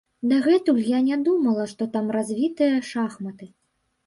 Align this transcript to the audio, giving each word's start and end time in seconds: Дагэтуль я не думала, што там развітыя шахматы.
Дагэтуль 0.29 0.79
я 0.97 1.01
не 1.09 1.17
думала, 1.27 1.67
што 1.75 1.89
там 1.97 2.09
развітыя 2.17 2.75
шахматы. 2.91 3.45